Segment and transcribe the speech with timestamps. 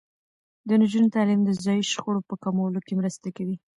[0.67, 3.57] د نجونو تعلیم د ځايي شخړو په کمولو کې مرسته کوي.